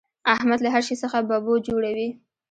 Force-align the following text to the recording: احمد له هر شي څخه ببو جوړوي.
احمد 0.33 0.59
له 0.61 0.69
هر 0.73 0.83
شي 0.87 0.95
څخه 1.03 1.17
ببو 1.29 1.53
جوړوي. 1.67 2.09